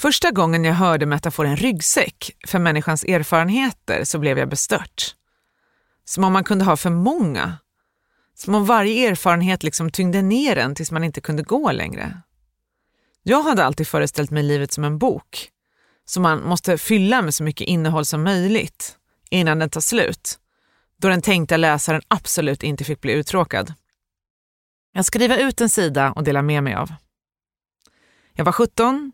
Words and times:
Första 0.00 0.30
gången 0.30 0.64
jag 0.64 0.74
hörde 0.74 1.06
metaforen 1.06 1.56
ryggsäck 1.56 2.30
för 2.46 2.58
människans 2.58 3.04
erfarenheter 3.04 4.04
så 4.04 4.18
blev 4.18 4.38
jag 4.38 4.48
bestört. 4.48 5.14
Som 6.04 6.24
om 6.24 6.32
man 6.32 6.44
kunde 6.44 6.64
ha 6.64 6.76
för 6.76 6.90
många. 6.90 7.58
Som 8.34 8.54
om 8.54 8.66
varje 8.66 9.08
erfarenhet 9.08 9.62
liksom 9.62 9.90
tyngde 9.90 10.22
ner 10.22 10.56
en 10.56 10.74
tills 10.74 10.90
man 10.90 11.04
inte 11.04 11.20
kunde 11.20 11.42
gå 11.42 11.72
längre. 11.72 12.22
Jag 13.22 13.42
hade 13.42 13.64
alltid 13.64 13.88
föreställt 13.88 14.30
mig 14.30 14.42
livet 14.42 14.72
som 14.72 14.84
en 14.84 14.98
bok 14.98 15.48
som 16.04 16.22
man 16.22 16.42
måste 16.48 16.78
fylla 16.78 17.22
med 17.22 17.34
så 17.34 17.42
mycket 17.42 17.68
innehåll 17.68 18.04
som 18.04 18.22
möjligt 18.22 18.96
innan 19.30 19.58
den 19.58 19.70
tar 19.70 19.80
slut, 19.80 20.38
då 20.96 21.08
den 21.08 21.22
tänkta 21.22 21.56
läsaren 21.56 22.02
absolut 22.08 22.62
inte 22.62 22.84
fick 22.84 23.00
bli 23.00 23.12
uttråkad. 23.12 23.74
Jag 24.92 25.04
skriver 25.04 25.38
ut 25.38 25.60
en 25.60 25.68
sida 25.68 26.12
och 26.12 26.24
delar 26.24 26.42
med 26.42 26.62
mig 26.62 26.74
av. 26.74 26.92
Jag 28.32 28.44
var 28.44 28.52
17. 28.52 29.12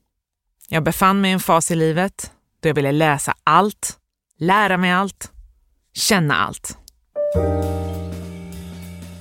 Jag 0.68 0.82
befann 0.82 1.20
mig 1.20 1.30
i 1.30 1.34
en 1.34 1.40
fas 1.40 1.70
i 1.70 1.74
livet 1.74 2.32
då 2.60 2.68
jag 2.68 2.74
ville 2.74 2.92
läsa 2.92 3.34
allt, 3.44 3.96
lära 4.38 4.76
mig 4.76 4.90
allt, 4.90 5.32
känna 5.94 6.36
allt. 6.36 6.78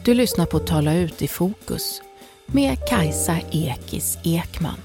Du 0.05 0.13
lyssnar 0.13 0.45
på 0.45 0.59
Tala 0.59 0.93
ut 0.95 1.21
i 1.21 1.27
fokus 1.27 2.01
med 2.45 2.77
Kajsa 2.89 3.37
Ekis 3.51 4.17
Ekman. 4.23 4.77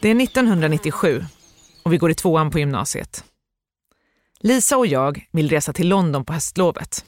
Det 0.00 0.08
är 0.08 0.22
1997 0.22 1.24
och 1.82 1.92
vi 1.92 1.96
går 1.96 2.10
i 2.10 2.14
tvåan 2.14 2.50
på 2.50 2.58
gymnasiet. 2.58 3.24
Lisa 4.44 4.76
och 4.76 4.86
jag 4.86 5.26
vill 5.30 5.48
resa 5.48 5.72
till 5.72 5.88
London 5.88 6.24
på 6.24 6.32
höstlovet. 6.32 7.04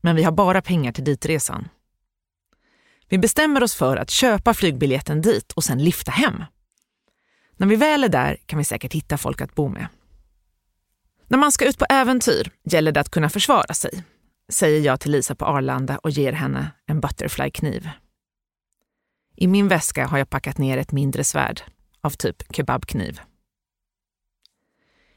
Men 0.00 0.16
vi 0.16 0.22
har 0.22 0.32
bara 0.32 0.62
pengar 0.62 0.92
till 0.92 1.04
ditresan. 1.04 1.68
Vi 3.08 3.18
bestämmer 3.18 3.62
oss 3.62 3.74
för 3.74 3.96
att 3.96 4.10
köpa 4.10 4.54
flygbiljetten 4.54 5.20
dit 5.20 5.52
och 5.52 5.64
sen 5.64 5.84
lifta 5.84 6.10
hem. 6.10 6.44
När 7.56 7.66
vi 7.66 7.76
väl 7.76 8.04
är 8.04 8.08
där 8.08 8.36
kan 8.46 8.58
vi 8.58 8.64
säkert 8.64 8.92
hitta 8.92 9.18
folk 9.18 9.40
att 9.40 9.54
bo 9.54 9.68
med. 9.68 9.86
När 11.28 11.38
man 11.38 11.52
ska 11.52 11.68
ut 11.68 11.78
på 11.78 11.86
äventyr 11.88 12.50
gäller 12.64 12.92
det 12.92 13.00
att 13.00 13.10
kunna 13.10 13.30
försvara 13.30 13.74
sig, 13.74 14.04
säger 14.52 14.80
jag 14.80 15.00
till 15.00 15.10
Lisa 15.10 15.34
på 15.34 15.44
Arlanda 15.44 15.98
och 15.98 16.10
ger 16.10 16.32
henne 16.32 16.70
en 16.86 17.00
butterflykniv. 17.00 17.88
I 19.36 19.46
min 19.46 19.68
väska 19.68 20.06
har 20.06 20.18
jag 20.18 20.30
packat 20.30 20.58
ner 20.58 20.78
ett 20.78 20.92
mindre 20.92 21.24
svärd 21.24 21.62
av 22.00 22.10
typ 22.10 22.54
kebabkniv. 22.54 23.20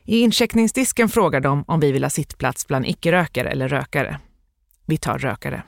I 0.06 0.20
incheckningsdisken 0.20 1.10
frågar 1.10 1.42
de 1.42 1.64
om 1.68 1.80
vi 1.80 1.92
vill 1.92 2.04
ha 2.04 2.10
sittplats 2.10 2.68
bland 2.68 2.86
icke-rökare 2.86 3.50
eller 3.50 3.68
rökare. 3.68 4.20
Vi 4.86 4.98
tar 4.98 5.18
rökare. 5.18 5.64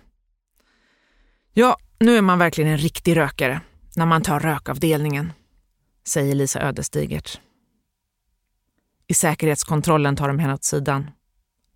Ja, 1.54 1.78
nu 2.00 2.18
är 2.18 2.22
man 2.22 2.40
verkligen 2.40 2.72
en 2.72 2.78
riktig 2.78 3.18
rökare 3.18 3.62
när 3.96 4.06
man 4.06 4.22
tar 4.22 4.40
rökavdelningen, 4.40 5.34
säger 6.08 6.36
Lisa 6.36 6.62
ödesdigert. 6.62 7.40
I 9.08 9.14
säkerhetskontrollen 9.14 10.16
tar 10.16 10.28
de 10.28 10.40
henne 10.40 10.54
åt 10.54 10.64
sidan. 10.64 11.12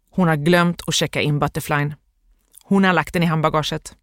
Hon 0.10 0.28
har 0.28 0.36
glömt 0.36 0.82
att 0.88 0.94
checka 0.94 1.22
in 1.22 1.40
butterflyn. 1.40 1.94
Hon 2.64 2.84
har 2.84 2.94
lagt 2.94 3.14
den 3.14 3.24
i 3.24 3.26
handbagaget. 3.26 3.96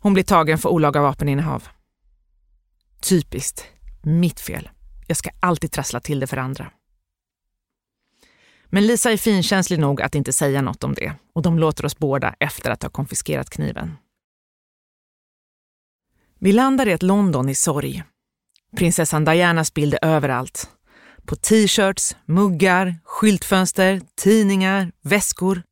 Hon 0.00 0.14
blir 0.14 0.24
tagen 0.24 0.58
för 0.58 0.68
olaga 0.68 1.02
vapeninnehav. 1.02 1.68
Typiskt. 3.00 3.64
Mitt 4.02 4.40
fel. 4.40 4.70
Jag 5.06 5.16
ska 5.16 5.30
alltid 5.40 5.72
trassla 5.72 6.00
till 6.00 6.20
det 6.20 6.26
för 6.26 6.36
andra. 6.36 6.70
Men 8.74 8.86
Lisa 8.86 9.12
är 9.12 9.16
finkänslig 9.16 9.78
nog 9.78 10.02
att 10.02 10.14
inte 10.14 10.32
säga 10.32 10.62
något 10.62 10.84
om 10.84 10.94
det 10.94 11.12
och 11.32 11.42
de 11.42 11.58
låter 11.58 11.84
oss 11.84 11.98
båda 11.98 12.34
efter 12.40 12.70
att 12.70 12.82
ha 12.82 12.90
konfiskerat 12.90 13.50
kniven. 13.50 13.96
Vi 16.38 16.52
landar 16.52 16.88
i 16.88 16.92
ett 16.92 17.02
London 17.02 17.48
i 17.48 17.54
sorg. 17.54 18.04
Prinsessan 18.76 19.24
Dianas 19.24 19.74
bild 19.74 19.94
är 19.94 20.04
överallt. 20.04 20.70
På 21.26 21.36
t-shirts, 21.36 22.16
muggar, 22.24 22.98
skyltfönster, 23.04 24.00
tidningar, 24.14 24.92
väskor. 25.02 25.62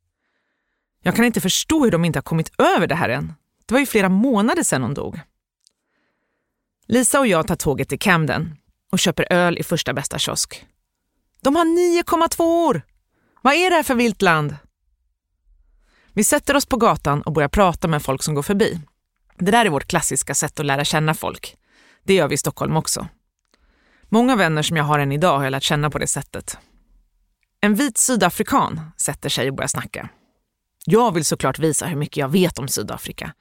Jag 1.03 1.15
kan 1.15 1.25
inte 1.25 1.41
förstå 1.41 1.83
hur 1.83 1.91
de 1.91 2.05
inte 2.05 2.17
har 2.17 2.23
kommit 2.23 2.51
över 2.57 2.87
det 2.87 2.95
här 2.95 3.09
än. 3.09 3.33
Det 3.65 3.73
var 3.73 3.79
ju 3.79 3.85
flera 3.85 4.09
månader 4.09 4.63
sedan 4.63 4.83
hon 4.83 4.93
dog. 4.93 5.19
Lisa 6.87 7.19
och 7.19 7.27
jag 7.27 7.47
tar 7.47 7.55
tåget 7.55 7.89
till 7.89 7.99
Camden 7.99 8.57
och 8.91 8.99
köper 8.99 9.27
öl 9.29 9.57
i 9.57 9.63
första 9.63 9.93
bästa 9.93 10.19
kiosk. 10.19 10.65
De 11.41 11.55
har 11.55 11.65
9,2 11.65 12.41
år! 12.41 12.90
Vad 13.41 13.53
är 13.53 13.69
det 13.69 13.75
här 13.75 13.83
för 13.83 13.95
vilt 13.95 14.21
land? 14.21 14.55
Vi 16.13 16.23
sätter 16.23 16.55
oss 16.55 16.65
på 16.65 16.77
gatan 16.77 17.21
och 17.21 17.33
börjar 17.33 17.49
prata 17.49 17.87
med 17.87 18.03
folk 18.03 18.23
som 18.23 18.35
går 18.35 18.43
förbi. 18.43 18.79
Det 19.39 19.51
där 19.51 19.65
är 19.65 19.69
vårt 19.69 19.87
klassiska 19.87 20.35
sätt 20.35 20.59
att 20.59 20.65
lära 20.65 20.85
känna 20.85 21.13
folk. 21.13 21.55
Det 22.03 22.13
gör 22.13 22.27
vi 22.27 22.33
i 22.33 22.37
Stockholm 22.37 22.77
också. 22.77 23.07
Många 24.09 24.35
vänner 24.35 24.61
som 24.61 24.77
jag 24.77 24.83
har 24.83 24.99
än 24.99 25.11
idag 25.11 25.37
har 25.37 25.43
jag 25.43 25.51
lärt 25.51 25.63
känna 25.63 25.89
på 25.89 25.99
det 25.99 26.07
sättet. 26.07 26.57
En 27.61 27.75
vit 27.75 27.97
sydafrikan 27.97 28.91
sätter 28.97 29.29
sig 29.29 29.49
och 29.49 29.55
börjar 29.55 29.67
snacka. 29.67 30.09
Jag 30.85 31.13
vill 31.13 31.25
såklart 31.25 31.59
visa 31.59 31.85
hur 31.85 31.97
mycket 31.97 32.17
jag 32.17 32.29
vet 32.29 32.59
om 32.59 32.67
Sydafrika. 32.67 33.33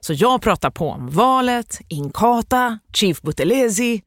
Så 0.00 0.12
jag 0.12 0.42
pratar 0.42 0.70
på 0.70 0.90
om 0.90 1.10
valet, 1.10 1.80
Inkatha, 1.88 2.78
Chief 2.94 3.22
Buthelezi. 3.22 4.02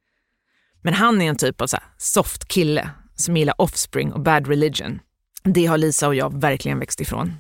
Men 0.81 0.93
han 0.93 1.21
är 1.21 1.29
en 1.29 1.35
typ 1.35 1.61
av 1.61 1.67
så 1.67 1.77
soft 1.97 2.47
kille 2.47 2.89
som 3.15 3.37
gillar 3.37 3.61
Offspring 3.61 4.13
och 4.13 4.21
Bad 4.21 4.47
Religion. 4.47 4.99
Det 5.43 5.65
har 5.65 5.77
Lisa 5.77 6.07
och 6.07 6.15
jag 6.15 6.41
verkligen 6.41 6.79
växt 6.79 7.01
ifrån. 7.01 7.33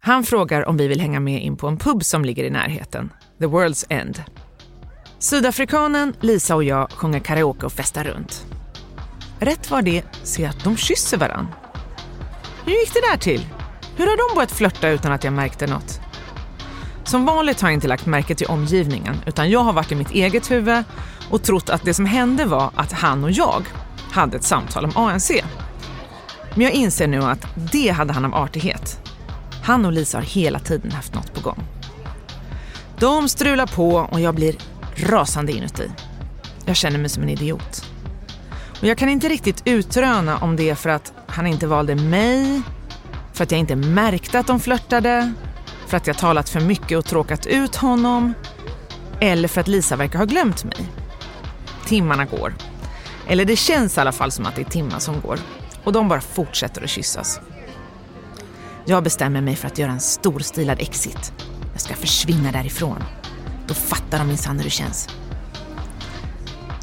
Han 0.00 0.24
frågar 0.24 0.68
om 0.68 0.76
vi 0.76 0.88
vill 0.88 1.00
hänga 1.00 1.20
med 1.20 1.42
in 1.42 1.56
på 1.56 1.68
en 1.68 1.76
pub 1.76 2.04
som 2.04 2.24
ligger 2.24 2.44
i 2.44 2.50
närheten, 2.50 3.12
The 3.38 3.46
World's 3.46 3.86
End. 3.88 4.22
Sydafrikanen, 5.18 6.14
Lisa 6.20 6.54
och 6.54 6.64
jag 6.64 6.90
sjunger 6.90 7.18
karaoke 7.20 7.66
och 7.66 7.72
festar 7.72 8.04
runt. 8.04 8.46
Rätt 9.38 9.70
var 9.70 9.82
det 9.82 10.02
ser 10.22 10.42
jag 10.42 10.50
att 10.50 10.64
de 10.64 10.76
kysser 10.76 11.18
varann. 11.18 11.48
Hur 12.64 12.72
gick 12.72 12.94
det 12.94 13.00
där 13.10 13.16
till? 13.16 13.46
Hur 13.96 14.06
har 14.06 14.28
de 14.28 14.34
börjat 14.34 14.52
flörta 14.52 14.88
utan 14.88 15.12
att 15.12 15.24
jag 15.24 15.32
märkte 15.32 15.66
något? 15.66 16.00
Som 17.04 17.24
vanligt 17.24 17.60
har 17.60 17.68
jag 17.68 17.74
inte 17.74 17.88
lagt 17.88 18.06
märke 18.06 18.34
till 18.34 18.46
omgivningen 18.46 19.16
utan 19.26 19.50
jag 19.50 19.60
har 19.60 19.72
varit 19.72 19.92
i 19.92 19.94
mitt 19.94 20.10
eget 20.10 20.50
huvud 20.50 20.84
och 21.30 21.42
trott 21.42 21.70
att 21.70 21.84
det 21.84 21.94
som 21.94 22.06
hände 22.06 22.44
var 22.44 22.70
att 22.74 22.92
han 22.92 23.24
och 23.24 23.30
jag 23.30 23.62
hade 24.10 24.36
ett 24.36 24.44
samtal 24.44 24.84
om 24.84 24.96
ANC. 24.96 25.30
Men 26.54 26.62
jag 26.62 26.72
inser 26.72 27.06
nu 27.06 27.22
att 27.22 27.46
det 27.72 27.88
hade 27.88 28.12
han 28.12 28.24
av 28.24 28.34
artighet. 28.34 29.00
Han 29.62 29.84
och 29.84 29.92
Lisa 29.92 30.18
har 30.18 30.24
hela 30.24 30.58
tiden 30.58 30.92
haft 30.92 31.14
något 31.14 31.34
på 31.34 31.40
gång. 31.40 31.64
De 32.98 33.28
strular 33.28 33.66
på 33.66 33.94
och 33.94 34.20
jag 34.20 34.34
blir 34.34 34.56
rasande 34.96 35.52
inuti. 35.52 35.90
Jag 36.64 36.76
känner 36.76 36.98
mig 36.98 37.08
som 37.08 37.22
en 37.22 37.28
idiot. 37.28 37.84
Och 38.80 38.84
jag 38.84 38.98
kan 38.98 39.08
inte 39.08 39.28
riktigt 39.28 39.62
utröna 39.64 40.38
om 40.38 40.56
det 40.56 40.70
är 40.70 40.74
för 40.74 40.90
att 40.90 41.12
han 41.26 41.46
inte 41.46 41.66
valde 41.66 41.94
mig, 41.94 42.62
för 43.32 43.44
att 43.44 43.50
jag 43.50 43.60
inte 43.60 43.76
märkte 43.76 44.38
att 44.38 44.46
de 44.46 44.60
flörtade, 44.60 45.32
för 45.86 45.96
att 45.96 46.06
jag 46.06 46.18
talat 46.18 46.48
för 46.48 46.60
mycket 46.60 46.98
och 46.98 47.04
tråkat 47.04 47.46
ut 47.46 47.76
honom, 47.76 48.34
eller 49.20 49.48
för 49.48 49.60
att 49.60 49.68
Lisa 49.68 49.96
verkar 49.96 50.18
ha 50.18 50.26
glömt 50.26 50.64
mig. 50.64 50.92
Timmarna 51.86 52.24
går. 52.24 52.54
Eller 53.26 53.44
det 53.44 53.56
känns 53.56 53.96
i 53.96 54.00
alla 54.00 54.12
fall 54.12 54.30
som 54.30 54.46
att 54.46 54.54
det 54.56 54.62
är 54.62 54.70
timmar 54.70 54.98
som 54.98 55.20
går. 55.20 55.38
Och 55.84 55.92
de 55.92 56.08
bara 56.08 56.20
fortsätter 56.20 56.82
att 56.82 56.90
kyssas. 56.90 57.40
Jag 58.86 59.04
bestämmer 59.04 59.40
mig 59.40 59.56
för 59.56 59.66
att 59.66 59.78
göra 59.78 59.92
en 59.92 60.00
storstilad 60.00 60.80
exit. 60.80 61.32
Jag 61.72 61.80
ska 61.80 61.94
försvinna 61.94 62.52
därifrån. 62.52 63.04
Då 63.66 63.74
fattar 63.74 64.18
de 64.18 64.28
minsann 64.28 64.56
hur 64.56 64.64
det 64.64 64.70
känns. 64.70 65.08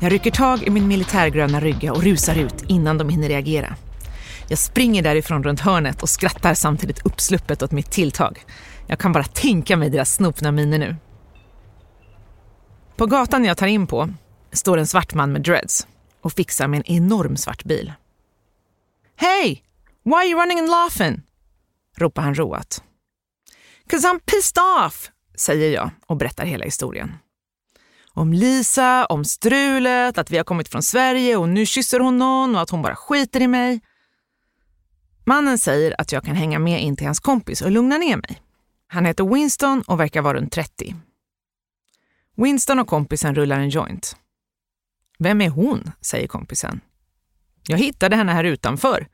Jag 0.01 0.11
rycker 0.11 0.31
tag 0.31 0.63
i 0.63 0.69
min 0.69 0.87
militärgröna 0.87 1.59
rygga 1.59 1.93
och 1.93 2.03
rusar 2.03 2.35
ut 2.35 2.63
innan 2.67 2.97
de 2.97 3.09
hinner 3.09 3.27
reagera. 3.27 3.75
Jag 4.47 4.59
springer 4.59 5.01
därifrån 5.01 5.43
runt 5.43 5.59
hörnet 5.59 6.01
och 6.01 6.09
skrattar 6.09 6.53
samtidigt 6.53 7.05
uppsluppet 7.05 7.63
åt 7.63 7.71
mitt 7.71 7.91
tilltag. 7.91 8.45
Jag 8.87 8.99
kan 8.99 9.11
bara 9.11 9.23
tänka 9.23 9.77
mig 9.77 9.89
deras 9.89 10.13
snopna 10.13 10.51
miner 10.51 10.79
nu. 10.79 10.95
På 12.95 13.05
gatan 13.05 13.45
jag 13.45 13.57
tar 13.57 13.67
in 13.67 13.87
på 13.87 14.09
står 14.51 14.77
en 14.77 14.87
svart 14.87 15.13
man 15.13 15.31
med 15.31 15.41
dreads 15.41 15.87
och 16.21 16.33
fixar 16.33 16.67
med 16.67 16.77
en 16.77 16.95
enorm 16.95 17.37
svart 17.37 17.63
bil. 17.63 17.93
Hey! 19.21 19.61
Why 20.03 20.13
are 20.13 20.25
you 20.25 20.39
running 20.39 20.59
and 20.59 20.69
laughing? 20.69 21.21
ropar 21.97 22.21
han 22.21 22.35
roat. 22.35 22.83
Cause 23.89 24.07
I'm 24.07 24.19
pissed 24.19 24.57
off, 24.57 25.11
säger 25.35 25.73
jag 25.73 25.89
och 26.07 26.17
berättar 26.17 26.45
hela 26.45 26.65
historien. 26.65 27.13
Om 28.13 28.33
Lisa, 28.33 29.05
om 29.05 29.25
strulet, 29.25 30.17
att 30.17 30.31
vi 30.31 30.37
har 30.37 30.43
kommit 30.43 30.69
från 30.69 30.83
Sverige 30.83 31.37
och 31.37 31.49
nu 31.49 31.65
kysser 31.65 31.99
hon 31.99 32.17
någon 32.17 32.55
och 32.55 32.61
att 32.61 32.69
hon 32.69 32.81
bara 32.81 32.95
skiter 32.95 33.41
i 33.41 33.47
mig. 33.47 33.81
Mannen 35.25 35.57
säger 35.57 36.01
att 36.01 36.11
jag 36.11 36.23
kan 36.23 36.35
hänga 36.35 36.59
med 36.59 36.83
in 36.83 36.95
till 36.95 37.07
hans 37.07 37.19
kompis 37.19 37.61
och 37.61 37.71
lugna 37.71 37.97
ner 37.97 38.17
mig. 38.17 38.41
Han 38.87 39.05
heter 39.05 39.23
Winston 39.23 39.83
och 39.87 39.99
verkar 39.99 40.21
vara 40.21 40.37
runt 40.37 40.51
30. 40.51 40.95
Winston 42.37 42.79
och 42.79 42.87
kompisen 42.87 43.35
rullar 43.35 43.59
en 43.59 43.69
joint. 43.69 44.15
Vem 45.19 45.41
är 45.41 45.49
hon? 45.49 45.91
säger 46.01 46.27
kompisen. 46.27 46.81
Jag 47.67 47.77
hittade 47.77 48.15
henne 48.15 48.31
här 48.31 48.43
utanför, 48.43 49.07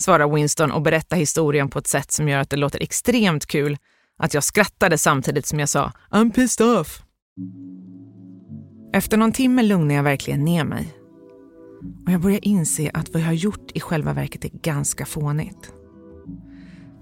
svarar 0.00 0.34
Winston 0.34 0.72
och 0.72 0.82
berättar 0.82 1.16
historien 1.16 1.68
på 1.68 1.78
ett 1.78 1.86
sätt 1.86 2.12
som 2.12 2.28
gör 2.28 2.38
att 2.38 2.50
det 2.50 2.56
låter 2.56 2.82
extremt 2.82 3.46
kul 3.46 3.78
att 4.18 4.34
jag 4.34 4.44
skrattade 4.44 4.98
samtidigt 4.98 5.46
som 5.46 5.60
jag 5.60 5.68
sa 5.68 5.92
I'm 6.10 6.32
pissed 6.32 6.66
off. 6.66 7.02
Efter 8.92 9.16
någon 9.16 9.32
timme 9.32 9.62
lugnar 9.62 9.94
jag 9.94 10.02
verkligen 10.02 10.44
ner 10.44 10.64
mig. 10.64 10.94
Och 12.06 12.12
jag 12.12 12.20
börjar 12.20 12.40
inse 12.42 12.90
att 12.94 13.08
vad 13.08 13.22
jag 13.22 13.26
har 13.26 13.32
gjort 13.32 13.70
i 13.74 13.80
själva 13.80 14.12
verket 14.12 14.44
är 14.44 14.50
ganska 14.62 15.06
fånigt. 15.06 15.72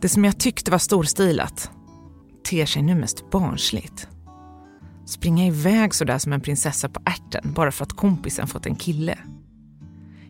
Det 0.01 0.09
som 0.09 0.25
jag 0.25 0.39
tyckte 0.39 0.71
var 0.71 0.79
storstilat 0.79 1.71
ter 2.51 2.67
sig 2.67 2.83
nu 2.83 2.95
mest 2.95 3.31
barnsligt. 3.31 4.09
Springa 5.07 5.47
iväg 5.47 5.95
sådär 5.95 6.19
som 6.19 6.33
en 6.33 6.41
prinsessa 6.41 6.89
på 6.89 7.01
ärten 7.05 7.53
bara 7.53 7.73
för 7.73 7.85
att 7.85 7.93
kompisen 7.93 8.47
fått 8.47 8.67
en 8.67 8.77
kille. 8.77 9.19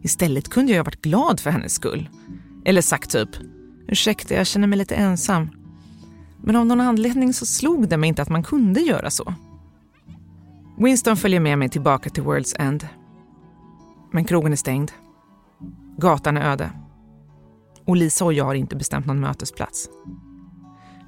Istället 0.02 0.48
kunde 0.48 0.72
jag 0.72 0.78
ha 0.78 0.84
varit 0.84 1.02
glad 1.02 1.40
för 1.40 1.50
hennes 1.50 1.74
skull. 1.74 2.08
Eller 2.64 2.82
sagt 2.82 3.10
typ, 3.10 3.28
ursäkta 3.88 4.34
jag 4.34 4.46
känner 4.46 4.66
mig 4.66 4.78
lite 4.78 4.94
ensam. 4.94 5.50
Men 6.42 6.56
av 6.56 6.66
någon 6.66 6.80
anledning 6.80 7.32
så 7.32 7.46
slog 7.46 7.88
det 7.88 7.96
mig 7.96 8.08
inte 8.08 8.22
att 8.22 8.28
man 8.28 8.42
kunde 8.42 8.80
göra 8.80 9.10
så. 9.10 9.34
Winston 10.78 11.16
följer 11.16 11.40
med 11.40 11.58
mig 11.58 11.68
tillbaka 11.68 12.10
till 12.10 12.22
World's 12.22 12.56
End. 12.58 12.88
Men 14.12 14.24
krogen 14.24 14.52
är 14.52 14.56
stängd. 14.56 14.92
Gatan 15.98 16.36
är 16.36 16.52
öde. 16.52 16.70
Och 17.86 17.96
Lisa 17.96 18.24
och 18.24 18.32
jag 18.32 18.44
har 18.44 18.54
inte 18.54 18.76
bestämt 18.76 19.06
någon 19.06 19.20
mötesplats. 19.20 19.88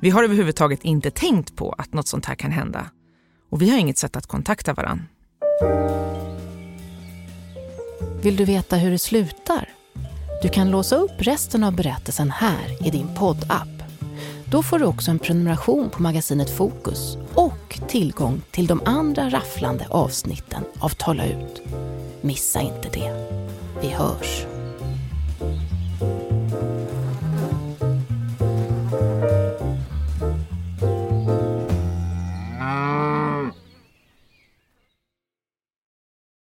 Vi 0.00 0.10
har 0.10 0.24
överhuvudtaget 0.24 0.84
inte 0.84 1.10
tänkt 1.10 1.56
på 1.56 1.72
att 1.78 1.92
något 1.92 2.08
sånt 2.08 2.26
här 2.26 2.34
kan 2.34 2.50
hända. 2.50 2.86
Och 3.50 3.62
vi 3.62 3.70
har 3.70 3.78
inget 3.78 3.98
sätt 3.98 4.16
att 4.16 4.26
kontakta 4.26 4.74
varann. 4.74 5.02
Vill 8.22 8.36
du 8.36 8.44
veta 8.44 8.76
hur 8.76 8.90
det 8.90 8.98
slutar? 8.98 9.68
Du 10.42 10.48
kan 10.48 10.70
låsa 10.70 10.96
upp 10.96 11.12
resten 11.18 11.64
av 11.64 11.76
berättelsen 11.76 12.30
här 12.30 12.86
i 12.86 12.90
din 12.90 13.14
poddapp. 13.14 13.68
Då 14.44 14.62
får 14.62 14.78
du 14.78 14.84
också 14.84 15.10
en 15.10 15.18
prenumeration 15.18 15.90
på 15.90 16.02
magasinet 16.02 16.50
Fokus 16.50 17.16
och 17.34 17.80
tillgång 17.88 18.42
till 18.50 18.66
de 18.66 18.80
andra 18.84 19.30
rafflande 19.30 19.86
avsnitten 19.90 20.62
av 20.78 20.88
Tala 20.88 21.26
ut. 21.26 21.62
Missa 22.20 22.60
inte 22.60 22.88
det. 22.92 23.28
Vi 23.80 23.88
hörs. 23.88 24.51